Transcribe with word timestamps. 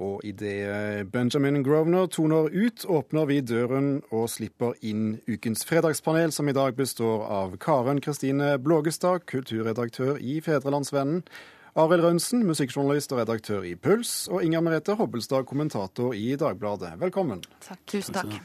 Og 0.00 0.22
idet 0.24 1.10
Benjamin 1.12 1.60
Grosvenor 1.64 2.06
toner 2.08 2.48
ut, 2.48 2.86
åpner 2.88 3.26
vi 3.28 3.40
døren 3.44 3.90
og 4.08 4.30
slipper 4.32 4.72
inn 4.80 5.18
ukens 5.28 5.66
fredagspanel, 5.68 6.32
som 6.32 6.48
i 6.48 6.56
dag 6.56 6.72
består 6.78 7.26
av 7.28 7.58
Karen 7.60 8.00
Kristine 8.00 8.54
Blågestad, 8.58 9.26
kulturredaktør 9.28 10.16
i 10.16 10.38
Fedrelandsvennen, 10.40 11.20
Arild 11.78 12.02
Rønsen, 12.02 12.46
musikkjournalist 12.48 13.12
og 13.12 13.20
redaktør 13.20 13.68
i 13.68 13.76
Puls, 13.76 14.24
og 14.32 14.42
Inger 14.42 14.64
Merete 14.64 14.96
Hobbelstad, 14.98 15.44
kommentator 15.46 16.16
i 16.16 16.32
Dagbladet. 16.40 16.96
Velkommen. 16.98 17.44
Takk. 17.62 17.84
Tusen 17.92 18.16
takk. 18.16 18.40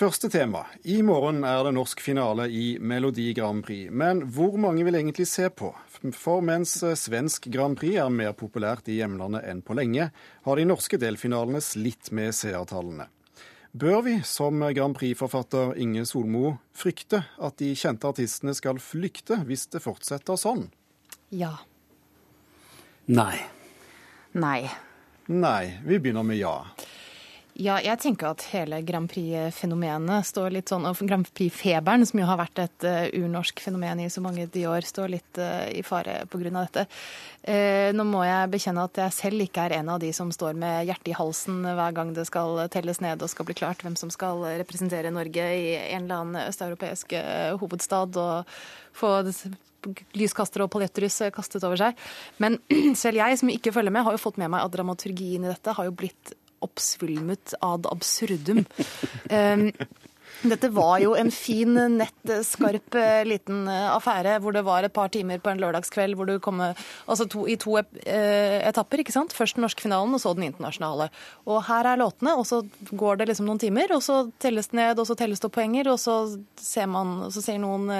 Første 0.00 0.30
tema. 0.32 0.62
I 0.88 1.02
morgen 1.04 1.42
er 1.44 1.58
det 1.66 1.74
norsk 1.76 2.00
finale 2.00 2.46
i 2.48 2.78
Melodi 2.80 3.34
Grand 3.36 3.60
Prix. 3.60 3.90
Men 3.92 4.22
hvor 4.32 4.54
mange 4.56 4.80
vil 4.86 4.96
egentlig 4.96 5.26
se 5.28 5.50
på? 5.52 5.74
For 6.16 6.40
mens 6.40 6.70
svensk 6.96 7.50
Grand 7.52 7.76
Prix 7.76 7.98
er 8.00 8.08
mer 8.08 8.30
populært 8.32 8.86
i 8.88 8.94
hjemlandet 8.96 9.44
enn 9.50 9.58
på 9.60 9.74
lenge, 9.76 10.06
har 10.46 10.56
de 10.56 10.64
norske 10.64 10.96
delfinalene 11.02 11.60
slitt 11.60 12.08
med 12.16 12.32
seertallene. 12.32 13.10
Bør 13.76 14.00
vi, 14.06 14.14
som 14.24 14.64
Grand 14.72 14.96
Prix-forfatter 14.96 15.76
Inge 15.84 16.06
Solmo, 16.08 16.54
frykte 16.72 17.20
at 17.36 17.60
de 17.60 17.74
kjente 17.76 18.08
artistene 18.08 18.54
skal 18.56 18.80
flykte 18.80 19.42
hvis 19.50 19.66
det 19.74 19.82
fortsetter 19.84 20.40
sånn? 20.40 20.70
Ja. 21.28 21.58
Nei. 23.04 23.36
Nei. 24.32 24.62
Nei. 25.28 25.76
Vi 25.84 26.00
begynner 26.00 26.24
med 26.24 26.40
ja. 26.40 26.56
Ja, 27.60 27.74
jeg 27.84 27.98
tenker 28.00 28.30
at 28.30 28.44
hele 28.54 28.78
Grand 28.88 29.10
Prix-fenomenet 29.10 30.24
står 30.24 30.54
litt 30.54 30.70
sånn, 30.72 30.86
og 30.88 30.96
Grand 31.04 31.28
Prix-feberen, 31.28 32.06
som 32.08 32.22
jo 32.22 32.28
har 32.30 32.38
vært 32.40 32.62
et 32.62 32.86
uh, 32.88 33.02
urnorsk 33.18 33.60
fenomen 33.60 34.00
i 34.00 34.08
så 34.08 34.22
mange 34.24 34.46
år, 34.48 34.86
står 34.88 35.12
litt 35.12 35.40
uh, 35.42 35.66
i 35.68 35.82
fare 35.84 36.22
pga. 36.32 36.54
dette. 36.54 36.86
Uh, 37.44 37.92
nå 37.92 38.06
må 38.08 38.24
jeg 38.24 38.48
bekjenne 38.54 38.86
at 38.88 39.02
jeg 39.04 39.16
selv 39.18 39.44
ikke 39.44 39.66
er 39.68 39.76
en 39.76 39.92
av 39.92 40.00
de 40.00 40.08
som 40.16 40.32
står 40.32 40.56
med 40.56 40.88
hjertet 40.88 41.12
i 41.12 41.18
halsen 41.18 41.60
hver 41.66 41.96
gang 41.98 42.14
det 42.16 42.24
skal 42.30 42.62
telles 42.72 43.02
ned 43.04 43.20
og 43.20 43.32
skal 43.32 43.50
bli 43.50 43.58
klart 43.60 43.84
hvem 43.84 43.98
som 43.98 44.12
skal 44.14 44.40
representere 44.62 45.12
Norge 45.12 45.52
i 45.60 45.74
en 45.82 46.06
eller 46.06 46.22
annen 46.22 46.48
østeuropeisk 46.48 47.12
hovedstad 47.60 48.16
og 48.24 48.54
få 48.96 49.18
lyskastere 50.16 50.64
og 50.64 50.72
paljettrus 50.72 51.26
kastet 51.34 51.64
over 51.68 51.80
seg. 51.80 52.04
Men 52.40 52.56
selv 53.02 53.20
jeg, 53.20 53.40
som 53.40 53.52
ikke 53.52 53.76
følger 53.76 53.92
med, 53.92 54.06
har 54.06 54.16
jo 54.16 54.22
fått 54.22 54.40
med 54.40 54.52
meg 54.52 54.64
at 54.64 54.72
dramaturgien 54.72 55.44
i 55.44 55.52
dette 55.52 55.76
har 55.76 55.88
jo 55.88 55.96
blitt 55.96 56.34
oppsvulmet 56.64 57.56
ad 57.64 57.88
absurdum. 57.90 58.64
Um, 59.30 59.70
dette 60.50 60.70
var 60.72 60.98
jo 61.02 61.12
en 61.18 61.28
fin, 61.34 61.74
nett, 61.98 62.32
skarp 62.46 62.96
liten 63.28 63.66
affære 63.68 64.38
hvor 64.40 64.54
det 64.56 64.62
var 64.64 64.86
et 64.86 64.94
par 64.96 65.10
timer 65.12 65.40
på 65.42 65.52
en 65.52 65.60
lørdagskveld 65.60 66.16
hvor 66.16 66.28
du 66.30 66.38
kom 66.40 66.62
altså 66.62 67.26
to, 67.28 67.44
i 67.44 67.58
to 67.60 67.76
etapper. 67.80 69.02
ikke 69.02 69.12
sant? 69.12 69.36
Først 69.36 69.58
den 69.58 69.66
norske 69.66 69.84
finalen, 69.84 70.14
og 70.16 70.22
så 70.22 70.32
den 70.36 70.48
internasjonale. 70.48 71.10
Og 71.44 71.60
her 71.68 71.90
er 71.92 72.00
låtene, 72.00 72.36
og 72.40 72.48
så 72.48 72.62
går 72.90 73.20
det 73.20 73.30
liksom 73.30 73.50
noen 73.50 73.60
timer, 73.60 73.92
og 73.96 74.04
så 74.06 74.22
telles 74.40 74.72
det 74.72 74.80
ned, 74.80 74.98
og 74.98 75.08
så 75.10 75.18
telles 75.18 75.42
det 75.42 75.50
opp 75.50 75.58
poenger, 75.58 75.92
og 75.92 76.00
så 76.00 76.22
ser 76.56 76.88
man, 76.88 77.18
og 77.26 77.34
så 77.36 77.44
ser 77.44 77.60
noen 77.60 77.90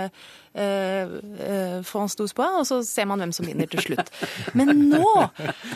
uh, 0.58 1.82
France 1.86 2.18
Douce 2.18 2.34
og 2.34 2.66
så 2.66 2.80
ser 2.86 3.06
man 3.06 3.22
hvem 3.22 3.32
som 3.34 3.46
vinner 3.46 3.68
til 3.70 3.82
slutt. 3.84 4.10
Men 4.58 4.72
nå 4.90 5.06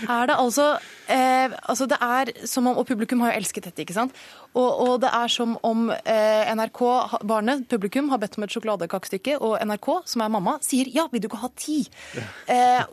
er 0.08 0.30
det 0.30 0.36
altså, 0.36 0.74
eh, 1.10 1.52
altså 1.62 1.86
det 1.90 1.98
er 2.00 2.32
som 2.48 2.66
om, 2.66 2.78
Og 2.78 2.86
publikum 2.86 3.20
har 3.22 3.32
jo 3.32 3.42
elsket 3.42 3.68
dette, 3.68 3.82
ikke 3.84 3.96
sant? 3.96 4.14
Og, 4.54 4.70
og 4.84 5.00
det 5.02 5.10
er 5.14 5.30
som 5.32 5.56
om 5.66 5.88
eh, 5.90 6.50
NRK, 6.54 6.80
barnet, 7.26 7.66
publikum, 7.70 8.08
har 8.12 8.20
bedt 8.22 8.38
om 8.38 8.46
et 8.46 8.54
sjokoladekakestykke, 8.54 9.38
og 9.42 9.56
NRK, 9.66 9.88
som 10.10 10.22
er 10.24 10.32
mamma, 10.32 10.56
sier 10.62 10.90
ja, 10.94 11.06
vil 11.12 11.22
du 11.22 11.28
ikke 11.28 11.42
ha 11.42 11.50
ti? 11.58 11.80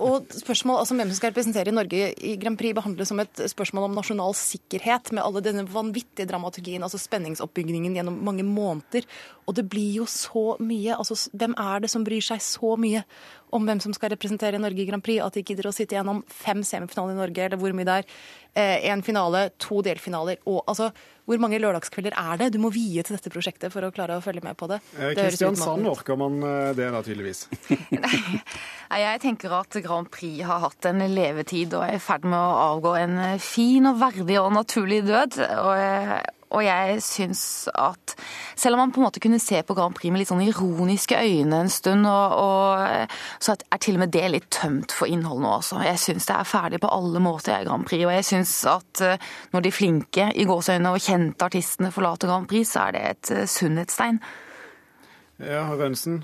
og 0.02 0.32
spørsmål 0.34 0.82
altså 0.82 0.96
hvem 0.98 1.12
som 1.12 1.18
skal 1.18 1.32
representere 1.32 1.74
Norge 1.74 2.12
i 2.26 2.34
Grand 2.42 2.58
Prix, 2.60 2.74
behandles 2.76 3.12
som 3.12 3.20
et 3.22 3.42
spørsmål 3.52 3.88
om 3.90 3.98
nasjonal 3.98 4.36
sikkerhet, 4.38 5.12
med 5.16 5.24
alle 5.24 5.44
denne 5.46 5.66
vanvittige 5.70 6.28
dramaturgien, 6.30 6.84
altså 6.86 7.00
spenningsoppbyggingen 7.02 7.96
gjennom 7.98 8.20
mange 8.26 8.46
måneder. 8.48 9.08
Og 9.50 9.56
det 9.58 9.66
blir 9.70 10.02
jo 10.02 10.08
så 10.10 10.56
mye. 10.62 10.96
altså 10.96 11.18
Hvem 11.34 11.56
er 11.60 11.84
det 11.84 11.92
som 11.92 12.06
bryr 12.08 12.24
seg 12.24 12.42
så 12.44 12.76
mye 12.80 13.04
om 13.52 13.66
hvem 13.68 13.82
som 13.84 13.94
skal 13.96 14.14
representere 14.14 14.60
Norge 14.62 14.84
i 14.84 14.88
Grand 14.88 15.04
Prix, 15.04 15.20
at 15.24 15.36
de 15.36 15.44
gidder 15.44 15.68
å 15.68 15.74
sitte 15.76 15.98
gjennom 15.98 16.22
fem 16.32 16.62
semifinaler 16.64 17.18
i 17.18 17.20
Norge, 17.20 17.48
eller 17.48 17.60
hvor 17.60 17.76
mye 17.76 17.88
det 17.88 17.98
er. 18.02 18.14
Én 18.52 19.00
eh, 19.00 19.04
finale, 19.04 19.46
to 19.60 19.82
delfinaler. 19.84 20.40
Og 20.48 20.62
altså, 20.72 20.90
hvor 21.28 21.40
mange 21.40 21.60
lørdagskvelder 21.64 22.16
er 22.20 22.40
det 22.40 22.50
du 22.56 22.60
må 22.64 22.72
vie 22.72 23.04
til 23.04 23.16
dette 23.16 23.32
prosjektet 23.32 23.72
for 23.74 23.88
å 23.88 23.92
klare 23.96 24.18
å 24.20 24.24
følge 24.24 24.44
med 24.46 24.58
på 24.60 24.68
det? 24.72 24.82
Eh, 24.98 25.14
Kristiansand 25.20 25.88
orker 25.92 26.20
man 26.20 26.40
eh, 26.48 26.74
det 26.78 26.90
da, 26.96 27.04
tydeligvis. 27.06 27.46
Nei, 28.92 29.00
jeg 29.04 29.24
tenker 29.24 29.56
at 29.60 29.80
Grand 29.84 30.12
Prix 30.12 30.44
har 30.48 30.64
hatt 30.68 30.92
en 30.92 31.04
levetid 31.12 31.76
og 31.76 31.88
er 31.88 32.00
i 32.00 32.04
ferd 32.04 32.28
med 32.28 32.40
å 32.40 32.60
avgå 32.76 32.96
en 33.00 33.18
fin 33.44 33.88
og 33.92 34.00
verdig 34.04 34.40
og 34.42 34.54
naturlig 34.56 35.04
død. 35.08 35.42
Og 35.60 36.40
og 36.52 36.64
jeg 36.66 37.00
syns 37.06 37.44
at 37.72 38.16
selv 38.60 38.76
om 38.76 38.84
man 38.84 38.92
på 38.94 39.02
en 39.02 39.08
måte 39.08 39.22
kunne 39.24 39.40
se 39.42 39.62
på 39.64 39.76
Grand 39.78 39.96
Prix 39.96 40.12
med 40.12 40.22
litt 40.22 40.32
sånn 40.32 40.44
ironiske 40.44 41.18
øyne 41.18 41.62
en 41.64 41.72
stund, 41.72 42.06
og, 42.10 42.36
og, 42.38 43.16
så 43.40 43.56
er 43.56 43.82
til 43.82 43.98
og 43.98 44.04
med 44.04 44.14
det 44.14 44.28
litt 44.34 44.50
tømt 44.54 44.94
for 44.96 45.12
innhold 45.12 45.42
nå, 45.44 45.56
altså. 45.62 45.80
Jeg 45.86 46.02
syns 46.04 46.28
det 46.30 46.36
er 46.38 46.52
ferdig 46.52 46.82
på 46.84 46.92
alle 46.92 47.24
måter, 47.24 47.56
jeg, 47.56 47.70
Grand 47.70 47.88
Prix. 47.88 48.06
Og 48.06 48.14
jeg 48.18 48.28
syns 48.28 48.54
at 48.70 49.04
eh, 49.06 49.32
når 49.56 49.66
de 49.66 49.74
flinke 49.74 50.30
i 50.36 50.48
gåseøynene 50.50 50.94
og 50.94 51.04
kjente 51.04 51.48
artistene 51.48 51.92
forlater 51.96 52.32
Grand 52.32 52.50
Prix, 52.52 52.76
så 52.76 52.88
er 52.88 52.98
det 52.98 53.04
et 53.10 53.34
eh, 53.36 53.50
sunnhetstegn. 53.50 54.22
Ja, 55.42 55.66
Rønsen? 55.74 56.24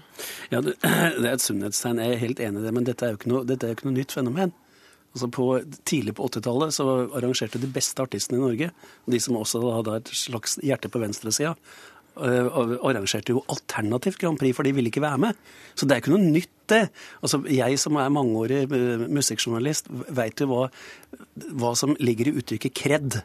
Ja, 0.52 0.62
det, 0.62 0.76
det 1.22 1.26
er 1.26 1.34
et 1.34 1.46
sunnhetstegn. 1.46 2.04
Jeg 2.04 2.18
er 2.18 2.24
helt 2.28 2.44
enig 2.44 2.62
i 2.62 2.68
det. 2.68 2.74
Men 2.76 2.88
dette 2.88 3.08
er 3.08 3.16
jo 3.16 3.22
ikke 3.22 3.34
noe, 3.34 3.46
dette 3.48 3.66
er 3.66 3.74
jo 3.74 3.80
ikke 3.80 3.90
noe 3.90 3.98
nytt 3.98 4.14
fenomen. 4.20 4.54
Altså 5.18 5.32
på, 5.34 5.50
tidlig 5.90 6.14
på 6.18 6.28
80-tallet 6.30 6.76
så 6.76 6.86
arrangerte 7.18 7.58
de 7.58 7.70
beste 7.74 8.04
artistene 8.04 8.38
i 8.38 8.44
Norge, 8.44 8.72
de 9.10 9.20
som 9.24 9.40
også 9.40 9.64
hadde 9.80 9.96
et 9.98 10.12
slags 10.14 10.60
hjerte 10.62 10.92
på 10.94 11.02
venstresida, 11.02 11.56
uh, 12.22 12.50
arrangerte 12.86 13.34
jo 13.34 13.42
alternativt 13.50 14.20
Grand 14.22 14.38
Prix, 14.38 14.54
for 14.54 14.68
de 14.68 14.76
ville 14.78 14.92
ikke 14.92 15.02
være 15.02 15.24
med. 15.26 15.40
Så 15.74 15.88
det 15.88 15.96
er 15.96 16.04
ikke 16.04 16.14
noe 16.14 16.22
nytt, 16.22 16.54
det. 16.68 16.84
Altså, 17.24 17.40
jeg 17.50 17.80
som 17.80 17.98
er 17.98 18.14
mangeårig 18.14 18.66
uh, 18.70 19.08
musikkjournalist, 19.18 19.90
veit 19.90 20.44
jo 20.44 20.52
hva, 20.52 20.68
hva 21.58 21.74
som 21.80 21.98
ligger 21.98 22.30
i 22.30 22.38
uttrykket 22.38 22.78
kred. 22.78 23.22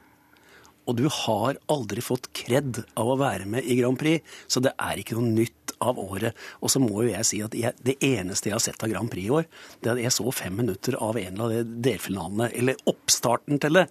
Og 0.90 0.96
du 0.98 1.06
har 1.06 1.58
aldri 1.70 2.02
fått 2.04 2.30
kred 2.36 2.82
av 2.98 3.12
å 3.12 3.18
være 3.20 3.46
med 3.48 3.66
i 3.66 3.78
Grand 3.78 3.98
Prix, 4.00 4.24
så 4.50 4.62
det 4.64 4.74
er 4.80 4.98
ikke 5.02 5.18
noe 5.18 5.30
nytt 5.30 5.74
av 5.82 5.98
året. 5.98 6.38
Og 6.62 6.70
så 6.72 6.80
må 6.82 7.02
jo 7.02 7.10
jeg 7.10 7.26
si 7.26 7.40
at 7.44 7.54
jeg, 7.58 7.74
det 7.82 7.96
eneste 8.06 8.50
jeg 8.50 8.56
har 8.56 8.62
sett 8.62 8.82
av 8.82 8.90
Grand 8.92 9.10
Prix 9.10 9.26
i 9.26 9.34
år, 9.34 9.46
det 9.82 9.90
er 9.90 9.96
at 9.96 10.04
jeg 10.04 10.14
så 10.14 10.32
fem 10.34 10.56
minutter 10.58 10.96
av 11.02 11.18
en 11.18 11.42
av 11.42 11.52
de 11.52 11.62
delfinalene, 11.86 12.50
eller 12.58 12.82
oppstarten 12.90 13.60
til 13.62 13.78
det, 13.80 13.86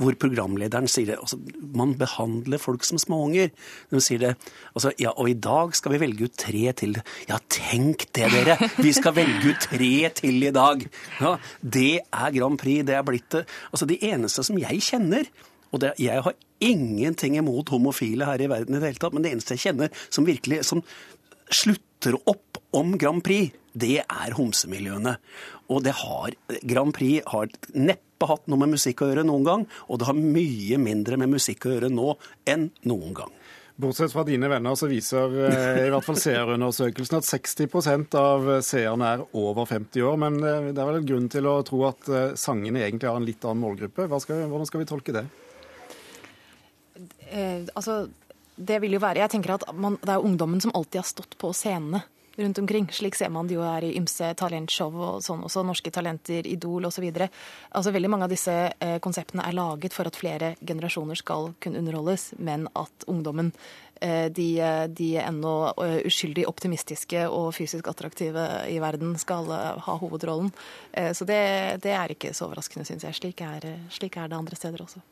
hvor 0.00 0.18
programlederen 0.22 0.90
sier 0.90 1.12
det. 1.12 1.18
Altså, 1.22 1.38
man 1.76 1.96
behandler 1.98 2.62
folk 2.62 2.86
som 2.86 3.00
småunger. 3.00 3.52
De 3.92 4.02
sier 4.02 4.22
det 4.22 4.34
altså, 4.74 4.94
Ja, 5.02 5.12
og 5.14 5.30
i 5.30 5.36
dag 5.38 5.74
skal 5.76 5.94
vi 5.94 6.02
velge 6.02 6.30
ut 6.30 6.38
tre 6.40 6.64
til. 6.78 6.96
Ja, 7.28 7.40
tenk 7.52 8.06
det, 8.16 8.30
dere! 8.32 8.58
Vi 8.78 8.94
skal 8.96 9.14
velge 9.16 9.52
ut 9.52 9.66
tre 9.66 9.92
til 10.22 10.46
i 10.46 10.54
dag! 10.54 10.86
Ja, 11.20 11.36
Det 11.60 11.90
er 12.00 12.32
Grand 12.34 12.58
Prix. 12.60 12.86
Det 12.86 12.96
er 12.96 13.04
blitt 13.06 13.28
det. 13.34 13.44
Altså, 13.72 13.88
de 13.88 13.98
eneste 14.08 14.44
som 14.46 14.58
jeg 14.60 14.82
kjenner 14.84 15.28
og 15.72 15.82
det, 15.82 15.94
jeg 16.02 16.22
har 16.24 16.36
ingenting 16.64 17.36
imot 17.40 17.70
homofile 17.74 18.28
her 18.28 18.42
i 18.42 18.48
verden 18.50 18.76
i 18.76 18.80
det 18.80 18.92
hele 18.92 19.02
tatt, 19.02 19.16
men 19.16 19.26
det 19.26 19.34
eneste 19.34 19.56
jeg 19.56 19.68
kjenner 19.68 20.06
som 20.08 20.28
virkelig 20.28 20.62
som 20.68 20.82
slutter 21.52 22.16
opp 22.28 22.60
om 22.76 22.96
Grand 23.00 23.22
Prix, 23.24 23.54
det 23.76 24.00
er 24.02 24.34
homsemiljøene. 24.36 25.16
Og 25.72 25.82
det 25.84 25.94
har, 26.00 26.34
Grand 26.64 26.94
Prix 26.96 27.24
har 27.32 27.50
neppe 27.76 28.28
hatt 28.30 28.46
noe 28.48 28.62
med 28.62 28.76
musikk 28.76 29.02
å 29.02 29.10
gjøre 29.10 29.26
noen 29.28 29.46
gang, 29.46 29.66
og 29.88 30.00
det 30.00 30.08
har 30.08 30.16
mye 30.18 30.80
mindre 30.80 31.18
med 31.20 31.34
musikk 31.36 31.66
å 31.66 31.74
gjøre 31.74 31.92
nå 31.92 32.14
enn 32.48 32.70
noen 32.88 33.16
gang. 33.16 33.32
Bortsett 33.76 34.12
fra 34.12 34.22
dine 34.24 34.48
venner, 34.48 34.72
så 34.72 34.88
viser 34.88 35.34
eh, 35.50 35.82
i 35.84 35.90
hvert 35.92 36.04
fall 36.04 36.16
seerundersøkelsen 36.16 37.18
at 37.18 37.26
60% 37.28 38.14
av 38.16 38.46
seerne 38.64 39.10
er 39.10 39.24
over 39.36 39.68
50 39.68 40.06
år. 40.08 40.16
Men 40.22 40.38
eh, 40.40 40.70
det 40.70 40.80
er 40.80 40.88
vel 40.88 41.02
en 41.02 41.10
grunn 41.10 41.26
til 41.32 41.48
å 41.50 41.58
tro 41.66 41.82
at 41.90 42.08
eh, 42.08 42.30
sangene 42.40 42.86
egentlig 42.86 43.10
har 43.10 43.20
en 43.20 43.28
litt 43.28 43.44
annen 43.44 43.60
målgruppe. 43.60 44.08
Skal, 44.24 44.46
hvordan 44.48 44.70
skal 44.70 44.80
vi 44.80 44.88
tolke 44.88 45.16
det? 45.18 45.26
Eh, 47.30 47.66
altså, 47.74 48.06
det 48.56 48.80
vil 48.80 48.96
jo 48.96 49.02
være 49.02 49.20
Jeg 49.20 49.34
tenker 49.36 49.56
at 49.56 49.66
man, 49.76 49.98
det 50.02 50.12
er 50.14 50.24
ungdommen 50.24 50.62
som 50.64 50.72
alltid 50.74 51.02
har 51.02 51.08
stått 51.08 51.36
på 51.40 51.52
scenene 51.56 52.02
rundt 52.36 52.58
omkring. 52.58 52.88
Slik 52.92 53.16
ser 53.16 53.30
man 53.32 53.48
det 53.48 53.56
jo 53.56 53.64
her 53.64 53.84
i 53.84 53.94
ymse 53.96 54.28
talentshow 54.36 54.92
og 54.92 55.24
sånn 55.24 55.44
også. 55.46 55.64
Norske 55.64 55.92
Talenter, 55.92 56.46
Idol 56.46 56.88
osv. 56.88 57.06
Altså, 57.08 57.92
veldig 57.94 58.10
mange 58.12 58.28
av 58.28 58.32
disse 58.32 58.54
eh, 58.68 58.98
konseptene 59.04 59.46
er 59.46 59.56
laget 59.56 59.96
for 59.96 60.08
at 60.08 60.18
flere 60.18 60.54
generasjoner 60.60 61.18
skal 61.18 61.54
kunne 61.62 61.80
underholdes, 61.80 62.34
men 62.36 62.68
at 62.76 63.08
ungdommen 63.08 63.52
de, 64.00 64.48
de 64.92 65.08
ennå 65.22 65.54
uskyldig 66.06 66.44
optimistiske 66.50 67.22
og 67.28 67.52
fysisk 67.56 67.88
attraktive 67.88 68.44
i 68.70 68.76
verden 68.82 69.14
skal 69.20 69.48
ha 69.86 69.96
hovedrollen. 70.02 70.52
Så 70.92 71.24
det, 71.28 71.40
det 71.84 71.94
er 71.96 72.12
ikke 72.12 72.34
så 72.36 72.46
overraskende, 72.48 72.86
syns 72.88 73.06
jeg. 73.06 73.16
Slik 73.16 73.42
er, 73.46 73.64
slik 73.92 74.18
er 74.20 74.28
det 74.30 74.38
andre 74.38 74.58
steder 74.58 74.84
også. 74.84 75.02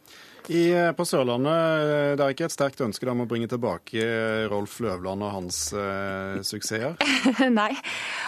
I, 0.52 0.92
på 0.92 1.06
Sørlandet 1.08 2.18
det 2.18 2.24
er 2.24 2.34
ikke 2.34 2.44
et 2.50 2.52
sterkt 2.52 2.82
ønske 2.84 3.08
om 3.08 3.22
å 3.24 3.28
bringe 3.28 3.48
tilbake 3.48 4.04
Rolf 4.52 4.76
Løvland 4.84 5.24
og 5.24 5.32
hans 5.38 5.60
eh, 5.72 6.42
suksesser? 6.44 6.98
Nei. 7.58 7.70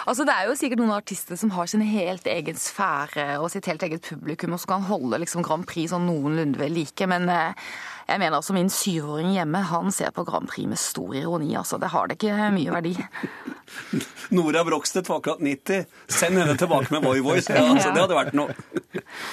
Altså, 0.08 0.24
det 0.24 0.32
er 0.32 0.48
jo 0.48 0.56
sikkert 0.56 0.80
noen 0.80 0.94
artister 0.96 1.36
som 1.36 1.52
har 1.52 1.68
sin 1.68 1.84
helt 1.84 2.26
egen 2.30 2.56
sfære 2.60 3.36
og 3.42 3.50
sitt 3.52 3.68
helt 3.68 3.84
eget 3.84 4.08
publikum, 4.08 4.56
og 4.56 4.62
som 4.62 4.76
kan 4.76 4.88
holde 4.88 5.20
liksom, 5.20 5.44
Grand 5.44 5.66
Prix 5.68 5.92
sånn 5.92 6.08
noenlunde 6.08 6.60
ved 6.62 6.72
like. 6.72 7.08
Men 7.10 7.28
eh, 7.32 7.68
jeg 8.06 8.20
mener 8.22 8.38
altså 8.38 8.54
min 8.54 8.68
syvåring 8.70 9.32
hjemme 9.34 9.60
han 9.66 9.90
ser 9.94 10.12
på 10.14 10.22
Grand 10.28 10.46
Prix 10.50 10.68
med 10.70 10.78
stor 10.78 11.14
ironi. 11.18 11.56
altså 11.58 11.78
Det 11.82 11.90
har 11.90 12.06
det 12.06 12.18
ikke 12.20 12.50
mye 12.54 12.74
verdi. 12.74 12.94
Nora 14.36 14.62
Brogstedt 14.64 15.08
var 15.10 15.18
akkurat 15.18 15.42
90. 15.42 15.86
Send 16.06 16.38
henne 16.38 16.54
tilbake 16.56 16.94
med 16.94 17.02
Voi 17.02 17.18
Voice. 17.20 17.50
Ja, 17.50 17.64
altså, 17.66 17.90
det 17.90 18.04
hadde 18.04 18.18
vært 18.18 18.36
noe. 18.38 18.54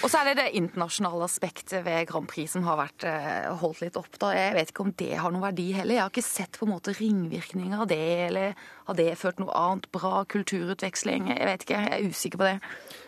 Og 0.04 0.12
så 0.12 0.19
er 0.19 0.30
det 0.30 0.36
det 0.42 0.48
internasjonale 0.60 1.27
aspektet 1.27 1.86
ved 1.86 2.07
Grand 2.10 2.27
Prix 2.30 2.54
som 2.56 2.65
har 2.68 2.80
vært 2.80 3.06
eh, 3.07 3.50
holdt 3.62 3.83
litt 3.83 4.00
opp. 4.00 4.12
da. 4.21 4.33
Jeg 4.36 4.56
vet 4.57 4.74
ikke 4.74 4.86
om 4.86 4.94
det 5.00 5.12
har 5.19 5.33
noen 5.33 5.45
verdi 5.45 5.69
heller. 5.77 5.98
Jeg 5.98 6.06
har 6.06 6.13
ikke 6.13 6.25
sett 6.25 6.60
på 6.60 6.68
en 6.68 6.74
måte 6.75 6.95
ringvirkninger 6.98 7.86
av 7.86 7.89
det, 7.92 8.01
eller 8.27 8.57
har 8.89 9.00
det 9.00 9.10
ført 9.19 9.39
noe 9.39 9.56
annet 9.56 9.88
bra 9.95 10.24
kulturutveksling? 10.30 11.31
Jeg 11.31 11.50
vet 11.50 11.65
ikke, 11.65 11.80
jeg 11.80 11.95
er 11.95 12.12
usikker 12.12 12.42
på 12.42 12.50
det. 12.50 12.57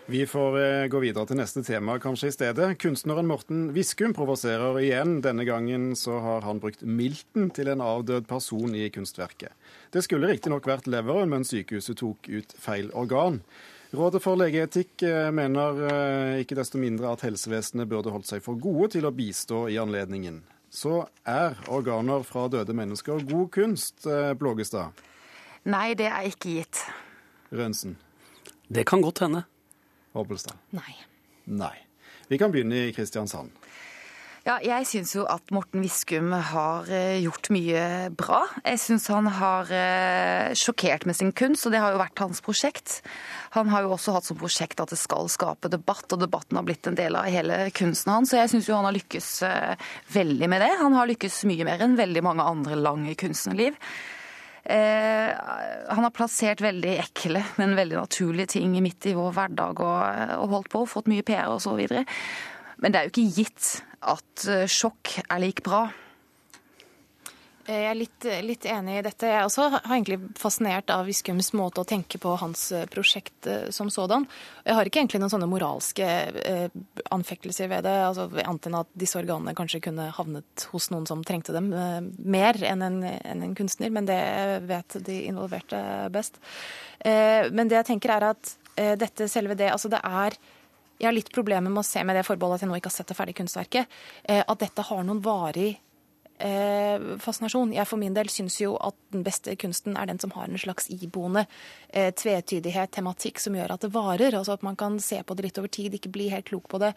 Vi 0.06 0.22
får 0.30 0.58
eh, 0.62 0.88
gå 0.94 1.02
videre 1.02 1.26
til 1.26 1.40
neste 1.40 1.64
tema 1.66 1.98
kanskje 2.02 2.30
i 2.30 2.36
stedet. 2.36 2.72
Kunstneren 2.82 3.30
Morten 3.30 3.68
Viskum 3.76 4.14
provoserer 4.14 4.78
igjen. 4.84 5.18
Denne 5.26 5.48
gangen 5.48 5.94
så 5.98 6.20
har 6.22 6.46
han 6.46 6.62
brukt 6.62 6.86
milten 6.86 7.50
til 7.56 7.72
en 7.74 7.82
avdød 7.82 8.28
person 8.30 8.76
i 8.78 8.88
kunstverket. 8.94 9.56
Det 9.92 10.04
skulle 10.06 10.30
riktignok 10.30 10.68
vært 10.70 10.90
leveren, 10.92 11.32
men 11.34 11.48
sykehuset 11.48 11.98
tok 12.04 12.30
ut 12.30 12.54
feil 12.62 12.92
organ. 12.94 13.42
Rådet 13.96 14.20
for 14.24 14.36
legeetikk 14.40 15.06
eh, 15.08 15.30
mener 15.32 15.80
eh, 15.88 16.42
ikke 16.44 16.58
desto 16.58 16.80
mindre 16.82 17.14
at 17.16 17.24
helsevesenet 17.24 17.88
burde 17.88 18.12
holdt 18.12 18.28
seg 18.28 18.44
for 18.44 18.60
gode 18.60 18.90
til 18.98 19.08
å 19.08 19.14
bistå 19.16 19.66
i 19.72 19.78
anledningen. 19.80 20.42
Så 20.74 21.06
er 21.24 21.56
organer 21.72 22.26
fra 22.28 22.50
døde 22.52 22.76
mennesker 22.76 23.24
god 23.30 23.52
kunst, 23.56 24.08
Blågestad? 24.36 24.98
Nei, 25.72 25.94
det 25.96 26.10
er 26.12 26.28
ikke 26.28 26.58
gitt. 26.58 26.82
Rønsen? 27.56 27.96
Det 28.68 28.84
kan 28.90 29.06
godt 29.06 29.22
hende. 29.24 29.46
Hobbelstad? 30.18 30.60
Nei. 30.76 30.98
Nei. 31.46 31.76
Vi 32.28 32.40
kan 32.42 32.52
begynne 32.52 32.88
i 32.90 32.94
Kristiansand. 32.96 33.54
Ja, 34.46 34.60
jeg 34.62 34.86
syns 34.86 35.10
jo 35.16 35.24
at 35.26 35.50
Morten 35.50 35.82
Viskum 35.82 36.28
har 36.30 36.86
eh, 36.94 37.16
gjort 37.24 37.48
mye 37.50 38.12
bra. 38.14 38.44
Jeg 38.62 38.78
syns 38.78 39.08
han 39.10 39.26
har 39.40 39.72
eh, 39.74 40.52
sjokkert 40.54 41.08
med 41.10 41.18
sin 41.18 41.32
kunst, 41.34 41.66
og 41.66 41.74
det 41.74 41.80
har 41.82 41.96
jo 41.96 42.02
vært 42.04 42.22
hans 42.22 42.44
prosjekt. 42.46 43.00
Han 43.56 43.72
har 43.74 43.82
jo 43.82 43.96
også 43.96 44.14
hatt 44.14 44.30
som 44.30 44.38
prosjekt 44.38 44.84
at 44.84 44.94
det 44.94 45.00
skal 45.02 45.32
skape 45.34 45.72
debatt, 45.74 46.06
og 46.14 46.22
debatten 46.22 46.60
har 46.60 46.68
blitt 46.68 46.86
en 46.86 47.00
del 47.00 47.18
av 47.18 47.26
hele 47.26 47.58
kunsten 47.74 48.14
hans. 48.14 48.30
Så 48.30 48.38
jeg 48.38 48.52
syns 48.54 48.70
jo 48.70 48.78
han 48.78 48.86
har 48.86 48.94
lykkes 49.00 49.32
eh, 49.50 49.90
veldig 50.14 50.52
med 50.54 50.62
det. 50.62 50.70
Han 50.84 51.00
har 51.00 51.10
lykkes 51.10 51.42
mye 51.50 51.66
mer 51.66 51.82
enn 51.82 51.98
veldig 51.98 52.26
mange 52.30 52.46
andre 52.46 52.78
lange 52.78 53.18
kunstnerliv. 53.18 53.82
Eh, 54.62 55.34
han 55.90 56.06
har 56.06 56.14
plassert 56.14 56.62
veldig 56.62 57.00
ekle, 57.08 57.42
men 57.58 57.74
veldig 57.82 57.98
naturlige 57.98 58.60
ting 58.60 58.78
midt 58.78 59.10
i 59.10 59.18
vår 59.18 59.34
hverdag 59.42 59.82
og, 59.90 60.24
og 60.38 60.54
holdt 60.60 60.76
på, 60.78 60.86
fått 60.94 61.10
mye 61.10 61.26
PR 61.26 61.50
videre. 61.82 62.06
Men 62.78 62.94
det 62.94 63.00
er 63.00 63.08
jo 63.08 63.16
ikke 63.16 63.42
gitt 63.42 63.74
at 64.06 64.48
eh, 64.50 64.66
sjokk 64.70 65.20
er 65.26 65.42
lik 65.42 65.62
bra. 65.66 65.86
Eh, 67.66 67.80
jeg 67.82 67.90
er 67.90 67.98
litt, 67.98 68.28
litt, 68.46 68.66
enig 68.70 69.00
i 69.00 69.04
dette. 69.06 69.30
Jeg 69.32 69.48
også 69.48 69.68
har 69.74 69.86
egentlig 69.88 70.20
fascinert 70.38 70.92
av 70.94 71.08
Viskums 71.10 71.50
måte 71.58 71.82
å 71.82 71.88
tenke 71.88 72.20
på 72.22 72.36
hans 72.42 72.68
eh, 72.76 72.86
prosjekt 72.92 73.50
som 73.74 73.90
sådan. 73.94 74.28
Jeg 74.66 74.78
har 74.78 74.90
ikke 74.90 75.02
egentlig 75.02 75.24
noen 75.24 75.34
sånne 75.34 75.50
moralske 75.50 76.10
anfektelser 77.14 77.72
ved 77.72 77.86
det, 77.88 77.96
altså, 78.10 78.28
annet 78.44 78.70
enn 78.70 78.80
at 78.82 78.92
disse 78.94 79.18
organene 79.20 79.56
kanskje 79.58 79.82
kunne 79.88 80.12
havnet 80.18 80.68
hos 80.74 80.92
noen 80.94 81.08
som 81.10 81.24
trengte 81.26 81.56
dem 81.56 81.72
mer 81.72 82.60
enn 82.62 82.86
en, 82.86 83.00
enn 83.06 83.46
en, 83.46 83.56
kunstner, 83.58 83.94
men 83.94 84.10
det 84.10 84.20
vet 84.70 85.00
de 85.06 85.22
involverte 85.30 85.80
best. 86.14 86.40
Men 87.06 87.70
det 87.70 87.78
jeg 87.78 87.88
tenker 87.92 88.16
er 88.16 88.28
at 88.32 88.54
dette 89.00 89.30
selve 89.32 89.56
det, 89.58 89.70
altså 89.72 89.92
det 89.94 90.02
er 90.04 90.36
jeg 91.00 91.08
har 91.10 91.16
litt 91.16 91.32
problemer 91.36 91.72
med 91.72 91.82
å 91.82 91.88
se 91.88 92.04
med 92.04 92.16
det 92.18 92.26
forbeholdet 92.28 92.62
at 92.62 92.66
jeg 92.66 92.72
nå 92.72 92.80
ikke 92.80 92.92
har 92.92 92.98
sett 92.98 93.12
det 93.12 93.18
ferdige 93.18 93.42
kunstverket, 93.42 93.98
at 94.36 94.62
dette 94.62 94.86
har 94.88 95.04
noen 95.04 95.22
varig 95.24 95.74
eh, 96.40 97.18
fascinasjon. 97.20 97.74
Jeg 97.76 97.88
for 97.88 98.02
min 98.02 98.16
del 98.16 98.30
syns 98.32 98.58
jo 98.62 98.76
at 98.84 98.96
den 99.14 99.24
beste 99.26 99.56
kunsten 99.60 99.96
er 99.98 100.10
den 100.10 100.20
som 100.22 100.34
har 100.36 100.50
en 100.50 100.60
slags 100.60 100.90
iboende 100.94 101.46
eh, 101.90 102.12
tvetydighet, 102.16 102.92
tematikk, 102.96 103.40
som 103.40 103.56
gjør 103.56 103.76
at 103.76 103.86
det 103.86 103.94
varer. 103.96 104.36
Altså 104.36 104.56
at 104.56 104.66
man 104.66 104.78
kan 104.80 105.00
se 105.04 105.22
på 105.24 105.38
det 105.38 105.48
litt 105.48 105.62
over 105.62 105.72
tid, 105.72 105.96
ikke 105.96 106.14
bli 106.14 106.30
helt 106.34 106.50
klok 106.50 106.68
på 106.72 106.82
det. 106.84 106.94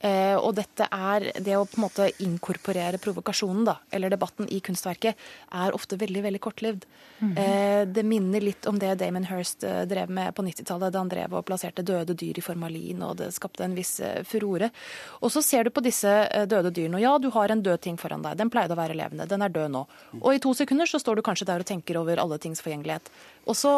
Eh, 0.00 0.36
og 0.38 0.54
dette 0.58 0.86
er 0.94 1.28
det 1.42 1.56
å 1.58 1.66
på 1.66 1.80
en 1.80 1.86
måte 1.88 2.08
inkorporere 2.24 3.00
provokasjonen, 3.02 3.64
da, 3.68 3.78
eller 3.90 4.14
debatten 4.14 4.48
i 4.48 4.60
kunstverket, 4.64 5.18
er 5.52 5.76
ofte 5.76 5.98
veldig, 6.00 6.22
veldig 6.28 6.40
kortlivd. 6.40 6.86
Mm 7.18 7.34
-hmm. 7.34 7.92
Det 7.92 8.02
minner 8.02 8.40
litt 8.40 8.66
om 8.66 8.78
det 8.78 8.94
Damon 8.94 9.24
Hirst 9.24 9.64
eh, 9.64 9.82
drev 9.82 10.10
med 10.10 10.34
på 10.34 10.42
90-tallet, 10.42 10.92
da 10.92 10.98
han 10.98 11.08
drev 11.08 11.34
og 11.34 11.44
plasserte 11.44 11.82
døde 11.82 12.14
dyr 12.14 12.38
i 12.38 12.40
formalin, 12.40 13.02
og 13.02 13.16
det 13.16 13.34
skapte 13.34 13.64
en 13.64 13.74
viss 13.74 14.00
furore. 14.24 14.70
Og 15.20 15.32
så 15.32 15.42
ser 15.42 15.64
du 15.64 15.70
på 15.70 15.80
disse 15.80 16.28
døde 16.46 16.70
dyrene, 16.70 16.96
og 16.96 17.02
ja, 17.02 17.18
du 17.18 17.30
har 17.30 17.48
en 17.48 17.62
død 17.62 17.80
ting 17.80 17.96
foran 17.96 18.22
deg. 18.22 18.36
Den 18.38 18.50
pleide 18.50 18.74
å 18.74 18.77
være 18.78 18.96
levende, 18.98 19.26
den 19.28 19.44
er 19.44 19.52
død 19.52 19.72
nå. 19.74 19.84
Og 20.20 20.30
i 20.34 20.40
to 20.42 20.54
sekunder 20.56 20.88
så 20.88 21.00
står 21.02 21.18
du 21.18 21.24
kanskje 21.26 21.48
der 21.50 21.64
og 21.64 21.68
tenker 21.68 21.98
over 22.00 22.20
alle 22.22 22.38
tings 22.42 22.62
forgjengelighet. 22.64 23.10
Og 23.48 23.56
så 23.56 23.72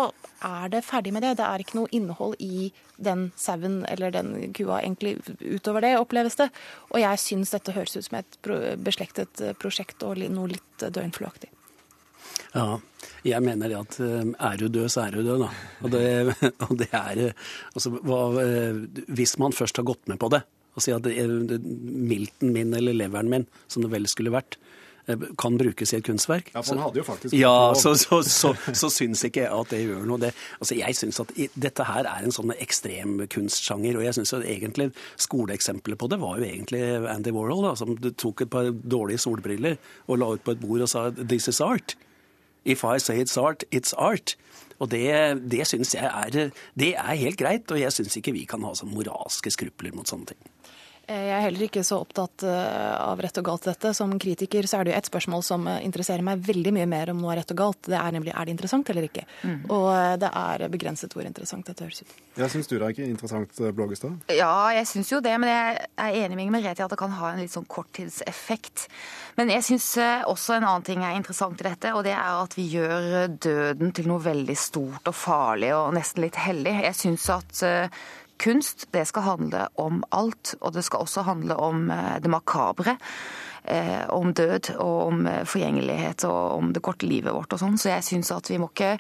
er 0.47 0.71
det 0.73 0.85
ferdig 0.87 1.13
med 1.15 1.25
det. 1.25 1.37
Det 1.39 1.47
er 1.47 1.63
ikke 1.63 1.79
noe 1.79 1.91
innhold 1.95 2.37
i 2.43 2.71
den 3.01 3.31
sauen 3.39 3.81
eller 3.91 4.13
den 4.15 4.53
kua 4.57 4.81
egentlig 4.83 5.17
utover 5.41 5.85
det 5.85 5.95
oppleves 5.99 6.39
det. 6.41 6.51
Og 6.91 7.01
jeg 7.03 7.23
syns 7.23 7.55
dette 7.55 7.75
høres 7.77 7.97
ut 7.97 8.07
som 8.07 8.21
et 8.21 8.39
beslektet 8.83 9.43
eh, 9.45 9.57
prosjekt 9.57 10.05
og 10.07 10.21
noe 10.21 10.55
litt 10.55 10.85
eh, 10.85 10.93
døgnfluaktig. 10.93 11.51
Ja, 12.55 12.81
jeg 13.27 13.43
mener 13.47 13.77
at 13.79 13.99
eh, 14.03 14.25
er 14.27 14.61
du 14.61 14.67
død, 14.69 14.89
så 14.93 15.07
er 15.07 15.17
du 15.17 15.23
død, 15.23 15.45
da. 15.47 15.51
Og 15.85 15.95
det, 15.95 16.05
og 16.67 16.75
det 16.81 16.91
er 16.91 17.23
altså, 17.75 17.95
hva, 17.95 18.23
Hvis 19.09 19.39
man 19.43 19.57
først 19.57 19.81
har 19.81 19.87
gått 19.89 20.11
med 20.11 20.21
på 20.21 20.33
det, 20.35 20.43
og 20.75 20.85
sier 20.85 21.01
at 21.01 21.07
det 21.07 21.17
er 21.19 21.31
milten 21.31 22.53
min 22.55 22.75
eller 22.77 22.95
leveren 22.97 23.31
min, 23.31 23.49
som 23.69 23.85
det 23.85 23.91
vel 23.93 24.07
skulle 24.11 24.35
vært, 24.35 24.59
kan 25.41 25.57
brukes 25.61 25.93
i 25.93 25.99
et 25.99 26.07
kunstverk. 26.07 26.51
Ja, 26.55 26.63
for 26.63 26.75
han 26.75 26.83
hadde 26.85 27.01
jo 27.01 27.07
faktisk 27.07 27.37
Ja, 27.37 27.73
så, 27.79 27.95
så, 27.99 28.21
så, 28.27 28.53
så 28.73 28.91
syns 28.93 29.25
ikke 29.27 29.45
jeg 29.45 29.53
at 29.55 29.73
det 29.75 29.83
gjør 29.85 30.05
noe. 30.09 30.21
Det, 30.23 30.33
altså 30.59 30.79
jeg 30.79 30.99
syns 30.99 31.21
at 31.25 31.33
dette 31.55 31.87
her 31.89 32.09
er 32.11 32.27
en 32.27 32.35
sånn 32.35 32.55
ekstrem 32.57 33.25
kunstsjanger, 33.31 33.99
og 33.99 34.07
jeg 34.07 34.19
syns 34.19 34.35
egentlig 34.41 34.91
skoleeksempelet 35.21 36.01
på 36.01 36.11
det 36.11 36.21
var 36.23 36.39
jo 36.41 36.49
egentlig 36.49 36.83
Andy 37.11 37.35
Warhol, 37.37 37.65
da, 37.69 37.75
som 37.79 37.97
tok 37.97 38.47
et 38.47 38.53
par 38.53 38.71
dårlige 38.71 39.23
solbriller 39.27 39.79
og 40.09 40.21
la 40.21 40.31
ut 40.35 40.45
på 40.47 40.55
et 40.57 40.63
bord 40.63 40.87
og 40.87 40.91
sa 40.91 41.09
'this 41.11 41.49
is 41.49 41.61
art'. 41.61 41.97
If 42.65 42.85
I 42.85 42.99
say 42.99 43.23
it's 43.23 43.39
art, 43.41 43.65
it's 43.73 43.95
art. 43.97 44.37
Og 44.81 44.91
det, 44.91 45.09
det 45.53 45.67
syns 45.69 45.95
jeg 45.95 46.05
er, 46.09 46.51
det 46.79 46.95
er 46.97 47.21
helt 47.21 47.39
greit, 47.41 47.71
og 47.71 47.81
jeg 47.81 47.93
syns 47.93 48.17
ikke 48.17 48.33
vi 48.33 48.47
kan 48.49 48.63
ha 48.65 48.73
sånn 48.77 48.93
moralske 48.95 49.53
skrupler 49.53 49.93
mot 49.97 50.09
sånne 50.09 50.33
ting. 50.33 50.41
Eh, 51.11 51.27
jeg 51.27 51.35
er 51.35 51.45
heller 51.49 51.67
ikke 51.67 51.83
så 51.87 51.99
opptatt 52.05 52.45
eh, 52.47 52.95
av 53.03 53.21
rett 53.23 53.39
og 53.41 53.47
galt 53.49 53.67
dette. 53.67 53.93
Som 53.97 54.15
kritiker 54.23 54.67
så 54.71 54.79
er 54.79 54.87
det 54.87 54.93
jo 54.93 54.99
et 55.01 55.11
spørsmål 55.11 55.45
som 55.47 55.67
eh, 55.67 55.81
interesserer 55.87 56.25
meg 56.27 56.43
veldig 56.47 56.75
mye 56.77 56.89
mer 56.91 57.11
om 57.15 57.23
noe 57.23 57.35
er 57.35 57.41
rett 57.43 57.55
og 57.55 57.59
galt. 57.59 57.83
Det 57.89 57.99
er 57.99 58.15
nemlig 58.15 58.35
er 58.35 58.47
det 58.47 58.55
interessant 58.55 58.93
eller 58.93 59.09
ikke. 59.09 59.27
Mm. 59.43 59.59
Og 59.75 59.89
det 60.23 60.31
er 60.43 60.67
begrenset 60.71 61.17
hvor 61.17 61.27
interessant 61.27 61.67
dette 61.67 61.87
høres 61.87 62.05
ut. 62.05 62.15
Ja, 62.39 62.51
Syns 62.51 62.71
du 62.71 62.77
det 62.77 62.85
er 62.85 62.95
ikke 62.95 63.09
interessant, 63.09 63.59
Blågestad? 63.75 64.15
Ja, 64.37 64.71
jeg 64.75 64.87
syns 64.91 65.11
jo 65.11 65.23
det. 65.25 65.35
Men 65.43 65.51
jeg 65.51 65.89
er 66.05 66.21
enig 66.23 66.39
med 66.39 66.55
Merete 66.55 66.85
i 66.85 66.87
at 66.87 66.95
det 66.95 67.01
kan 67.01 67.15
ha 67.19 67.33
en 67.33 67.43
litt 67.43 67.55
sånn 67.55 67.69
korttidseffekt. 67.71 68.87
Men 69.39 69.51
jeg 69.55 69.67
syns 69.67 69.89
også 70.29 70.59
en 70.59 70.67
annen 70.69 70.87
ting 70.87 71.03
er 71.07 71.17
interessant 71.17 71.59
i 71.63 71.67
dette, 71.67 71.93
og 71.97 72.05
det 72.07 72.15
er 72.15 72.41
at 72.43 72.55
vi 72.59 72.67
gjør 72.75 73.31
døden 73.41 73.93
til 73.97 74.11
noe 74.11 74.23
veldig 74.23 74.57
stort 74.59 75.11
og 75.11 75.17
farlig 75.17 75.73
og 75.77 75.95
nesten 75.97 76.27
litt 76.27 76.39
hellig. 76.39 76.75
Jeg 76.85 76.99
syns 76.99 77.29
at 77.33 77.63
kunst 78.41 78.89
det 78.95 79.05
skal 79.09 79.27
handle 79.27 79.67
om 79.81 80.03
alt, 80.17 80.55
og 80.61 80.75
det 80.75 80.85
skal 80.87 81.05
også 81.05 81.25
handle 81.29 81.57
om 81.61 81.91
eh, 81.93 82.17
det 82.23 82.33
makabre. 82.33 82.97
Eh, 83.65 84.07
om 84.09 84.33
død 84.33 84.73
og 84.81 84.95
om 85.11 85.27
eh, 85.29 85.43
forgjengelighet 85.45 86.25
og 86.25 86.57
om 86.57 86.71
det 86.73 86.81
korte 86.83 87.05
livet 87.07 87.35
vårt 87.37 87.53
og 87.53 87.61
sånn. 87.61 87.77
Så 87.79 87.93
jeg 87.93 88.07
syns 88.07 88.33
at 88.33 88.49
vi 88.49 88.57
må 88.61 88.71
ikke 88.73 88.95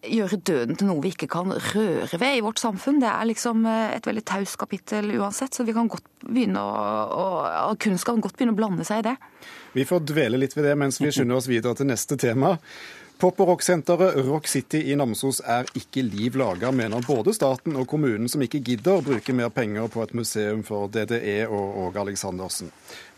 gjøre 0.00 0.38
døden 0.48 0.78
til 0.80 0.88
noe 0.88 1.02
vi 1.04 1.10
ikke 1.12 1.28
kan 1.28 1.52
røre 1.52 2.20
ved 2.22 2.38
i 2.38 2.40
vårt 2.40 2.62
samfunn. 2.62 3.02
Det 3.02 3.10
er 3.10 3.28
liksom 3.28 3.66
et 3.68 4.06
veldig 4.08 4.22
taust 4.24 4.56
kapittel 4.56 5.12
uansett, 5.18 5.52
så 5.52 5.66
vi 5.68 5.74
kan 5.76 5.90
godt 5.92 6.08
begynne 6.24 6.62
å, 6.64 7.26
å, 7.66 7.74
kunst 7.76 8.08
kan 8.08 8.22
godt 8.24 8.38
begynne 8.38 8.56
å 8.56 8.60
blande 8.62 8.86
seg 8.88 9.02
i 9.02 9.10
det. 9.10 9.14
Vi 9.76 9.84
får 9.84 10.06
dvele 10.08 10.40
litt 10.40 10.56
ved 10.56 10.70
det 10.70 10.78
mens 10.80 11.02
vi 11.02 11.12
skynder 11.12 11.36
oss 11.36 11.50
videre 11.52 11.76
til 11.76 11.90
neste 11.92 12.16
tema. 12.16 12.54
Pop- 13.20 13.40
og 13.44 13.50
rocksenteret 13.50 14.14
Rock 14.24 14.46
City 14.48 14.78
i 14.88 14.94
Namsos 14.96 15.42
er 15.44 15.66
ikke 15.76 16.00
liv 16.00 16.38
laga, 16.40 16.70
mener 16.72 17.02
både 17.04 17.34
staten 17.36 17.74
og 17.76 17.84
kommunen, 17.90 18.30
som 18.32 18.40
ikke 18.40 18.62
gidder 18.64 19.02
bruke 19.04 19.34
mer 19.36 19.50
penger 19.52 19.90
på 19.92 20.00
et 20.06 20.14
museum 20.16 20.62
for 20.64 20.88
DDE 20.88 21.42
og 21.44 21.76
Åge 21.82 22.00
Aleksandersen. 22.00 22.70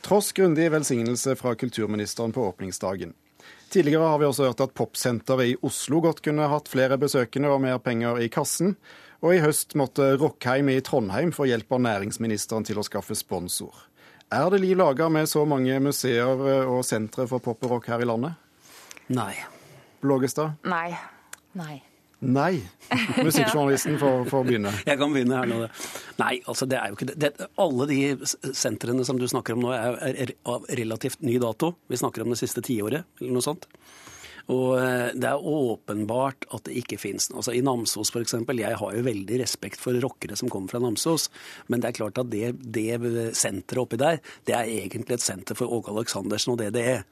Tross 0.02 0.32
grundig 0.34 0.66
velsignelse 0.74 1.36
fra 1.38 1.54
kulturministeren 1.54 2.34
på 2.34 2.48
åpningsdagen. 2.48 3.14
Tidligere 3.70 4.10
har 4.10 4.18
vi 4.18 4.26
også 4.26 4.48
hørt 4.50 4.64
at 4.66 4.74
Popsenteret 4.74 5.52
i 5.52 5.56
Oslo 5.62 6.02
godt 6.02 6.24
kunne 6.26 6.50
hatt 6.50 6.72
flere 6.74 6.98
besøkende 6.98 7.54
og 7.54 7.62
mer 7.62 7.78
penger 7.78 8.18
i 8.18 8.26
kassen. 8.26 8.74
Og 9.22 9.36
i 9.36 9.40
høst 9.46 9.78
måtte 9.78 10.16
Rockheim 10.18 10.74
i 10.74 10.80
Trondheim 10.82 11.30
få 11.30 11.46
hjelp 11.46 11.78
av 11.78 11.86
næringsministeren 11.86 12.66
til 12.66 12.82
å 12.82 12.88
skaffe 12.90 13.14
sponsor. 13.14 13.70
Er 14.34 14.50
det 14.50 14.64
liv 14.66 14.82
laga 14.82 15.06
med 15.06 15.30
så 15.30 15.46
mange 15.46 15.78
museer 15.78 16.66
og 16.66 16.82
sentre 16.90 17.30
for 17.30 17.38
pop 17.38 17.62
og 17.62 17.78
rock 17.78 17.92
her 17.94 18.02
i 18.02 18.10
landet? 18.10 18.34
Nei. 19.06 19.36
Blågestad? 20.02 20.58
Nei. 20.68 20.92
Nei. 21.58 21.82
Nei. 22.22 22.62
Musikkjournalisten 23.24 23.98
får, 23.98 24.24
får 24.30 24.44
begynne. 24.46 24.70
Jeg 24.86 24.98
kan 25.00 25.10
begynne 25.14 25.40
her 25.40 25.48
nå. 25.50 25.64
Nei, 26.20 26.36
altså 26.46 26.68
det 26.70 26.78
er 26.78 26.92
jo 26.92 26.98
ikke 26.98 27.08
det. 27.10 27.16
det. 27.24 27.48
Alle 27.62 27.88
de 27.90 27.98
sentrene 28.54 29.06
som 29.06 29.18
du 29.18 29.26
snakker 29.30 29.56
om 29.56 29.64
nå, 29.64 29.72
er, 29.74 29.98
er 30.26 30.34
av 30.46 30.68
relativt 30.70 31.24
ny 31.26 31.34
dato. 31.42 31.74
Vi 31.90 31.98
snakker 31.98 32.22
om 32.22 32.30
det 32.30 32.38
siste 32.38 32.62
tiåret, 32.62 33.08
eller 33.18 33.34
noe 33.34 33.42
sånt. 33.42 33.66
Og 34.50 34.76
eh, 34.78 35.08
det 35.18 35.28
er 35.28 35.48
åpenbart 35.50 36.46
at 36.54 36.66
det 36.66 36.78
ikke 36.82 37.00
fins 37.02 37.28
noe. 37.30 37.40
Altså, 37.42 37.56
I 37.58 37.64
Namsos 37.66 38.10
f.eks. 38.14 38.38
Jeg 38.38 38.78
har 38.78 38.94
jo 38.96 39.04
veldig 39.06 39.42
respekt 39.42 39.82
for 39.82 39.98
rockere 40.02 40.38
som 40.38 40.50
kommer 40.52 40.70
fra 40.70 40.82
Namsos, 40.82 41.28
men 41.70 41.82
det 41.82 41.90
er 41.90 41.98
klart 41.98 42.22
at 42.22 42.30
det, 42.30 42.54
det 42.62 42.88
senteret 43.38 43.82
oppi 43.82 43.98
der, 44.02 44.22
det 44.46 44.56
er 44.58 44.70
egentlig 44.70 45.18
et 45.18 45.26
senter 45.26 45.58
for 45.58 45.70
Åge 45.74 45.90
Aleksandersen 45.94 46.54
og 46.54 46.62
det 46.62 46.72
det 46.78 46.86
er. 46.96 47.04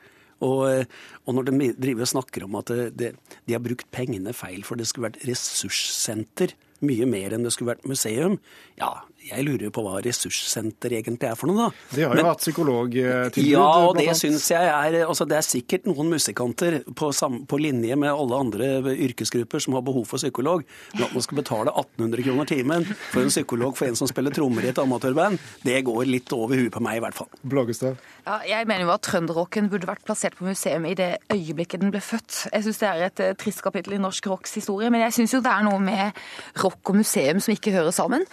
Og, 0.46 0.64
eh, 0.70 0.84
og, 1.26 1.34
når 1.36 1.50
de 1.50 1.70
driver 1.76 2.06
og 2.06 2.12
snakker 2.14 2.46
om 2.46 2.58
at 2.60 2.72
det, 2.96 3.14
de 3.46 3.56
har 3.56 3.62
brukt 3.64 3.88
pengene 3.92 4.34
feil, 4.36 4.64
for 4.66 4.80
det 4.80 4.88
skulle 4.88 5.10
vært 5.10 5.24
ressurssenter 5.28 6.56
mye 6.86 7.06
mer 7.08 7.34
enn 7.36 7.44
det 7.44 7.52
skulle 7.54 7.74
vært 7.74 7.88
museum. 7.88 8.38
Ja, 8.80 9.02
jeg 9.20 9.44
lurer 9.44 9.72
på 9.74 9.82
hva 9.84 9.98
ressurssenter 10.04 10.94
egentlig 10.96 11.28
er 11.28 11.36
for 11.38 11.50
noe, 11.50 11.68
da. 11.68 11.86
De 11.92 12.04
har 12.04 12.14
jo 12.14 12.18
Men, 12.18 12.28
hatt 12.30 12.42
psykologtilbud. 12.42 13.50
Ja, 13.50 13.66
og 13.84 13.98
det 13.98 14.14
syns 14.18 14.46
jeg 14.50 14.70
er 14.70 14.96
altså 15.04 15.26
Det 15.28 15.36
er 15.36 15.46
sikkert 15.46 15.88
noen 15.88 16.08
musikanter 16.14 16.80
på, 16.96 17.10
på, 17.50 17.60
linje 17.60 17.98
med 18.00 18.10
alle 18.10 18.38
andre 18.40 18.70
yrkesgrupper 19.08 19.62
som 19.62 19.76
har 19.76 19.84
behov 19.86 20.06
for 20.08 20.22
psykolog. 20.22 20.64
Men 20.94 21.04
at 21.06 21.16
man 21.16 21.26
skal 21.26 21.40
betale 21.42 21.74
1800 21.74 22.26
kroner 22.26 22.48
timen 22.48 22.86
for 22.88 23.22
en 23.22 23.32
psykolog 23.32 23.76
for 23.78 23.90
en 23.90 23.98
som 24.00 24.08
spiller 24.10 24.34
trommer 24.34 24.64
i 24.64 24.70
et 24.72 24.80
amatørband, 24.80 25.36
det 25.66 25.82
går 25.86 26.08
litt 26.08 26.32
over 26.36 26.56
huet 26.56 26.72
på 26.72 26.82
meg, 26.84 27.00
i 27.00 27.04
hvert 27.04 27.18
fall. 27.20 27.28
Blågestad? 27.44 28.00
Ja, 28.24 28.38
jeg 28.46 28.68
mener 28.70 28.86
jo 28.86 28.94
at 28.94 29.04
trønderrocken 29.04 29.68
burde 29.72 29.88
vært 29.90 30.04
plassert 30.06 30.38
på 30.38 30.48
museum 30.48 30.86
i 30.88 30.96
det 30.96 31.12
øyeblikket 31.32 31.84
den 31.84 31.92
ble 31.92 32.02
født. 32.04 32.46
Jeg 32.50 32.66
syns 32.66 32.80
det 32.80 32.88
er 32.88 33.04
et 33.08 33.22
eh, 33.24 33.36
trist 33.38 33.62
kapittel 33.64 33.96
i 33.96 34.00
norsk 34.00 34.30
rocks 34.32 34.56
historie, 34.56 34.90
men 34.92 35.04
jeg 35.06 35.18
syns 35.18 35.36
jo 35.36 35.44
det 35.44 35.52
er 35.52 35.68
noe 35.68 35.80
med 35.82 36.16
rock 36.62 36.92
og 36.92 37.00
museum 37.00 37.40
som 37.42 37.54
ikke 37.54 37.74
hører 37.76 37.94
sammen. 37.94 38.26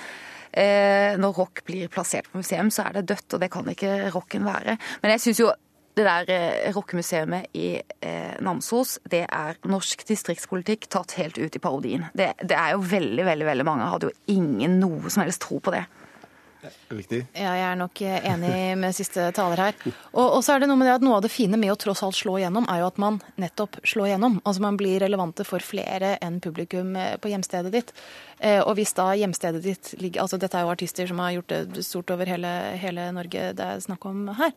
Eh, 0.51 1.15
når 1.19 1.39
rock 1.41 1.63
blir 1.67 1.91
plassert 1.91 2.29
på 2.31 2.41
museum, 2.41 2.71
så 2.73 2.87
er 2.87 2.99
det 2.99 3.07
dødt, 3.13 3.33
og 3.33 3.43
det 3.43 3.51
kan 3.53 3.71
ikke 3.71 4.11
rocken 4.15 4.47
være. 4.47 4.77
Men 5.03 5.15
jeg 5.15 5.25
syns 5.27 5.41
jo 5.43 5.53
det 5.97 6.05
der 6.05 6.29
eh, 6.29 6.73
rockemuseet 6.75 7.55
i 7.57 7.69
eh, 7.81 8.35
Namsos, 8.45 8.97
det 9.09 9.23
er 9.25 9.57
norsk 9.65 10.03
distriktspolitikk 10.07 10.89
tatt 10.93 11.15
helt 11.17 11.39
ut 11.41 11.55
i 11.57 11.61
parodien. 11.61 12.05
Det, 12.13 12.33
det 12.43 12.57
er 12.57 12.75
jo 12.75 12.83
veldig, 12.85 13.25
veldig, 13.25 13.47
veldig 13.49 13.65
mange 13.67 13.89
hadde 13.89 14.11
jo 14.11 14.35
ingen 14.37 14.77
noe 14.81 15.09
som 15.09 15.25
helst 15.25 15.41
tro 15.45 15.57
på 15.63 15.73
det. 15.73 15.87
Riktig. 16.89 17.19
Ja, 17.37 17.51
jeg 17.57 17.65
er 17.67 17.77
nok 17.79 18.01
enig 18.01 18.53
med 18.79 18.95
siste 18.95 19.27
taler 19.35 19.61
her. 19.61 19.77
Og, 20.11 20.23
og, 20.23 20.39
så 20.45 20.55
er 20.55 20.63
det 20.63 20.69
noe 20.71 20.79
med 20.79 20.89
det 20.89 20.95
at 20.97 21.05
noe 21.05 21.19
av 21.19 21.25
det 21.25 21.31
fine 21.31 21.59
med 21.59 21.73
å 21.73 21.77
tross 21.79 22.01
alt 22.05 22.17
slå 22.17 22.37
igjennom, 22.39 22.67
er 22.71 22.81
jo 22.81 22.89
at 22.89 22.99
man 23.01 23.19
nettopp 23.41 23.79
slår 23.87 24.11
igjennom. 24.11 24.39
Altså 24.43 24.65
man 24.65 24.79
blir 24.79 24.99
relevante 25.03 25.45
for 25.47 25.63
flere 25.63 26.15
enn 26.23 26.41
publikum 26.43 26.95
eh, 26.97 27.15
på 27.21 27.31
hjemstedet 27.31 27.73
ditt. 27.73 27.93
Eh, 28.39 28.59
og 28.61 28.75
hvis 28.79 28.95
da 28.97 29.11
hjemstedet 29.17 29.63
ditt 29.65 29.93
ligger 29.97 30.21
Altså 30.21 30.37
dette 30.41 30.57
er 30.57 30.65
jo 30.65 30.73
artister 30.73 31.07
som 31.09 31.19
har 31.21 31.33
gjort 31.35 31.53
det 31.53 31.85
stort 31.85 32.11
over 32.13 32.29
hele, 32.29 32.51
hele 32.77 33.09
Norge 33.15 33.51
det 33.57 33.65
er 33.65 33.81
snakk 33.83 34.05
om 34.09 34.27
her. 34.37 34.53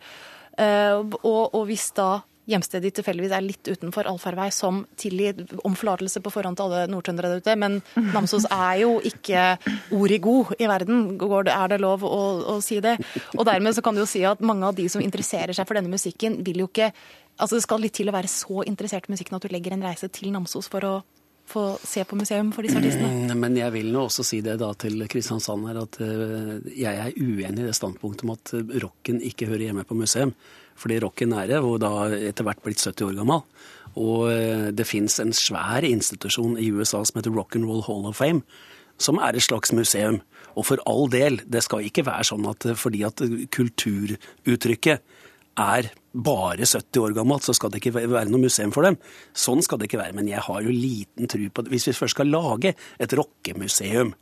Eh, 0.60 0.96
og, 0.98 1.54
og 1.54 1.62
hvis 1.68 1.90
da 1.96 2.20
hjemstedet 2.48 2.88
ditt 2.88 2.96
tilfeldigvis 3.00 3.34
er 3.36 3.44
litt 3.44 3.68
utenfor 3.68 4.08
allfarvei, 4.10 4.48
som 4.54 4.82
tilgir 5.00 5.44
om 5.66 5.76
forlatelse 5.78 6.22
på 6.24 6.32
forhånd 6.32 6.58
til 6.58 6.68
alle 6.68 6.86
nordtrøndere 6.90 7.34
der 7.34 7.44
ute. 7.44 7.56
Men 7.60 7.80
Namsos 8.14 8.48
er 8.50 8.82
jo 8.82 8.96
ikke 9.06 9.54
ordet 9.96 10.20
god 10.24 10.54
i 10.58 10.68
verden. 10.70 11.04
Er 11.20 11.72
det 11.72 11.80
lov 11.82 12.06
å, 12.06 12.20
å, 12.56 12.58
si 12.64 12.80
det? 12.84 12.96
Og 13.36 13.46
dermed 13.48 13.76
så 13.76 13.84
kan 13.84 13.96
du 13.96 14.04
jo 14.04 14.10
si 14.10 14.24
at 14.26 14.42
mange 14.44 14.66
av 14.66 14.76
de 14.78 14.88
som 14.90 15.04
interesserer 15.04 15.56
seg 15.56 15.68
for 15.68 15.78
denne 15.78 15.92
musikken, 15.92 16.40
vil 16.46 16.64
jo 16.64 16.70
ikke 16.72 16.92
Altså 17.40 17.56
det 17.56 17.62
skal 17.64 17.80
litt 17.80 17.94
til 17.96 18.10
å 18.10 18.12
være 18.12 18.28
så 18.28 18.60
interessert 18.68 19.06
i 19.08 19.14
musikken 19.14 19.38
at 19.38 19.44
du 19.46 19.48
legger 19.48 19.72
en 19.72 19.84
reise 19.86 20.10
til 20.12 20.28
Namsos 20.34 20.66
for 20.68 20.84
å 20.84 20.90
få 21.50 21.62
se 21.82 22.04
på 22.04 22.18
museum 22.18 22.52
for 22.54 22.66
disse 22.66 22.78
artistene. 22.78 23.30
Mm, 23.30 23.38
men 23.40 23.56
jeg 23.58 23.74
vil 23.74 23.90
nå 23.94 24.04
også 24.06 24.24
si 24.26 24.42
det 24.44 24.58
da 24.60 24.70
til 24.78 25.06
Kristiansand 25.10 25.66
her, 25.70 25.80
at 25.82 25.98
eh, 26.04 26.52
jeg 26.78 27.00
er 27.06 27.16
uenig 27.16 27.64
i 27.64 27.68
det 27.70 27.76
standpunktet 27.78 28.26
om 28.26 28.34
at 28.36 28.52
rocken 28.84 29.22
ikke 29.26 29.48
hører 29.50 29.70
hjemme 29.70 29.86
på 29.88 29.98
museum. 29.98 30.34
Fordi 30.80 30.98
rocken 31.02 31.34
er 31.36 31.50
det, 31.50 31.60
og 31.60 31.80
da 31.82 32.08
etter 32.16 32.46
hvert 32.46 32.62
blitt 32.64 32.80
70 32.80 33.10
år 33.10 33.18
gammel. 33.20 33.44
Og 34.00 34.30
eh, 34.32 34.68
det 34.72 34.88
fins 34.88 35.18
en 35.22 35.32
svær 35.36 35.84
institusjon 35.86 36.56
i 36.60 36.70
USA 36.72 37.02
som 37.04 37.20
heter 37.20 37.34
Rock 37.34 37.56
and 37.58 37.68
Roll 37.68 37.84
Hall 37.86 38.06
of 38.08 38.20
Fame, 38.20 38.44
som 39.00 39.20
er 39.20 39.36
et 39.36 39.44
slags 39.44 39.74
museum. 39.76 40.20
Og 40.58 40.66
for 40.70 40.82
all 40.88 41.10
del, 41.12 41.40
det 41.46 41.64
skal 41.66 41.86
ikke 41.86 42.06
være 42.08 42.28
sånn 42.30 42.48
at 42.50 42.68
eh, 42.70 42.78
fordi 42.78 43.04
at 43.08 43.22
kulturuttrykket 43.56 45.18
er 45.60 45.90
bare 46.10 46.66
70 46.66 47.02
år 47.02 47.14
gammelt, 47.14 47.44
så 47.44 47.54
skal 47.54 47.70
det 47.70 47.82
ikke 47.82 47.94
være 47.98 48.30
noe 48.30 48.46
museum 48.46 48.72
for 48.74 48.86
dem. 48.86 48.96
Sånn 49.36 49.62
skal 49.66 49.80
det 49.80 49.90
ikke 49.90 50.00
være. 50.00 50.16
Men 50.16 50.30
jeg 50.30 50.42
har 50.46 50.64
jo 50.64 50.74
liten 50.74 51.30
tro 51.30 51.50
på 51.50 51.64
det. 51.66 51.74
Hvis 51.74 51.90
vi 51.90 51.96
først 51.98 52.16
skal 52.16 52.32
lage 52.32 52.74
et 52.74 53.16
rockemuseum, 53.18 54.14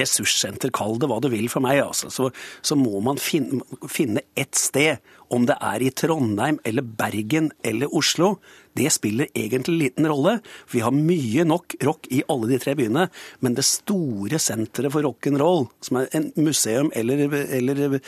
ressurssenter, 0.00 0.72
kall 0.74 0.98
det 1.00 1.08
hva 1.10 1.20
du 1.22 1.30
vil 1.32 1.48
for 1.52 1.64
meg, 1.64 1.82
altså, 1.84 2.10
så, 2.12 2.30
så 2.62 2.78
må 2.78 3.00
man 3.04 3.20
finne, 3.22 3.62
finne 3.88 4.24
ett 4.38 4.58
sted 4.58 4.98
om 5.34 5.44
det 5.48 5.58
er 5.60 5.84
i 5.84 5.90
Trondheim 5.92 6.58
eller 6.66 6.84
Bergen 6.84 7.50
eller 7.66 7.92
Oslo, 7.94 8.36
det 8.78 8.90
spiller 8.94 9.26
egentlig 9.34 9.78
liten 9.78 10.06
rolle. 10.06 10.38
Vi 10.70 10.80
har 10.84 10.94
mye 10.94 11.44
nok 11.48 11.74
rock 11.84 12.06
i 12.14 12.22
alle 12.30 12.50
de 12.52 12.58
tre 12.62 12.74
byene, 12.78 13.08
men 13.42 13.56
det 13.58 13.66
store 13.66 14.38
senteret 14.42 14.94
for 14.94 15.04
rock'n'roll, 15.04 15.66
som 15.84 16.00
er 16.00 16.12
en 16.14 16.28
museum 16.38 16.92
eller, 16.96 17.26
eller, 17.58 17.98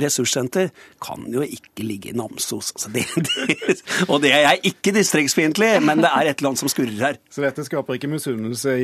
ressurssenter, 0.00 0.70
kan 1.04 1.26
jo 1.32 1.44
ikke 1.44 1.84
ligge 1.84 2.14
i 2.14 2.16
Namsos. 2.16 2.72
Altså 2.74 2.94
det, 2.94 3.04
det, 3.28 3.76
og 4.08 4.22
det 4.24 4.32
er 4.32 4.46
jeg 4.48 4.72
ikke 4.72 4.96
distriktsfiendtlig, 4.96 5.74
men 5.84 6.02
det 6.04 6.12
er 6.12 6.32
et 6.32 6.44
land 6.44 6.58
som 6.60 6.72
skurrer 6.72 6.96
her. 7.10 7.20
Så 7.30 7.44
dette 7.44 7.66
skaper 7.66 7.98
ikke 7.98 8.10
misunnelse 8.10 8.78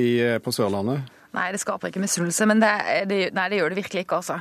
på 0.44 0.54
Sørlandet? 0.54 1.08
Nei, 1.36 1.46
det 1.54 1.60
skaper 1.62 1.92
ikke 1.92 2.02
misunnelse, 2.02 2.46
men 2.50 2.62
det, 2.62 2.70
det, 3.10 3.18
nei, 3.36 3.44
det, 3.52 3.60
gjør 3.60 3.70
det 3.70 3.78
virkelig 3.78 4.02
ikke. 4.06 4.18
altså. 4.18 4.40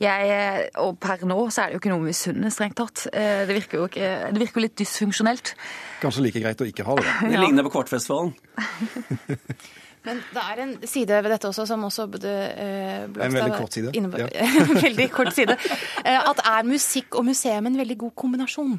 Jeg, 0.00 0.70
og 0.80 0.94
per 1.02 1.26
nå 1.28 1.36
så 1.52 1.64
er 1.64 1.70
det 1.70 1.76
jo 1.76 1.82
ikke 1.82 1.92
noe 1.92 2.00
å 2.00 2.06
misunne, 2.06 2.52
strengt 2.54 2.78
tatt. 2.80 3.04
Eh, 3.12 3.42
det 3.48 3.58
virker 3.58 3.82
jo 3.82 3.90
ikke, 3.90 4.08
det 4.32 4.42
virker 4.46 4.64
litt 4.64 4.78
dysfunksjonelt. 4.80 5.52
Kanskje 6.00 6.24
like 6.24 6.40
greit 6.40 6.64
å 6.64 6.68
ikke 6.68 6.86
ha 6.88 6.96
det, 6.96 7.12
Det 7.20 7.30
Det 7.34 7.44
ligner 7.44 7.68
på 7.68 7.74
Kvartfestivalen. 7.76 8.32
Men 10.06 10.22
det 10.32 10.40
er 10.40 10.62
en 10.62 10.70
side 10.88 11.18
ved 11.20 11.28
dette 11.34 11.48
også 11.50 11.66
som 11.68 11.82
også 11.84 12.06
burde 12.08 12.30
eh, 12.32 13.02
En 13.04 13.34
veldig 13.34 13.58
kort 13.58 13.74
side. 13.76 13.92
Ja. 13.92 14.28
veldig 14.86 15.08
kort 15.12 15.34
side. 15.36 15.58
Eh, 16.06 16.16
at 16.16 16.40
er 16.40 16.64
musikk 16.68 17.20
og 17.20 17.26
museum 17.28 17.68
en 17.68 17.76
veldig 17.82 17.98
god 18.06 18.14
kombinasjon? 18.22 18.78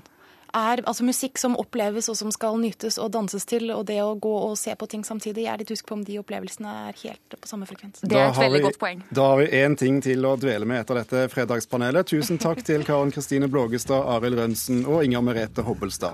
Er 0.58 0.82
altså 0.86 1.06
musikk 1.08 1.40
som 1.42 1.56
oppleves 1.60 2.10
og 2.12 2.18
som 2.20 2.32
skal 2.34 2.58
nytes 2.62 2.98
og 3.02 3.12
danses 3.14 3.46
til, 3.50 3.70
og 3.76 3.86
det 3.90 4.00
å 4.04 4.14
gå 4.20 4.34
og 4.50 4.58
se 4.60 4.76
på 4.76 4.88
ting 4.92 5.06
samtidig. 5.08 5.46
Jeg 5.46 5.54
er 5.54 5.62
litt 5.64 5.72
usikker 5.72 5.94
på 5.94 6.00
om 6.00 6.06
de 6.08 6.18
opplevelsene 6.22 6.76
er 6.90 7.00
helt 7.04 7.38
på 7.38 7.50
samme 7.50 7.68
frekvens. 7.70 8.04
Det 8.04 8.18
er 8.18 8.30
et 8.30 8.42
veldig 8.42 8.60
vi, 8.60 8.66
godt 8.68 8.82
poeng. 8.82 9.04
Da 9.12 9.30
har 9.32 9.42
vi 9.42 9.48
én 9.62 9.78
ting 9.80 10.02
til 10.04 10.26
å 10.28 10.36
dvele 10.40 10.68
med 10.68 10.84
etter 10.84 11.02
dette 11.02 11.26
fredagspanelet. 11.32 12.12
Tusen 12.12 12.42
takk 12.42 12.64
til 12.68 12.86
Karen 12.88 13.14
Kristine 13.14 13.48
Blågestad, 13.52 14.04
Arild 14.18 14.42
Rønsen 14.42 14.84
og 14.86 15.06
Inger 15.06 15.24
Merete 15.26 15.66
Hobbelstad. 15.68 16.10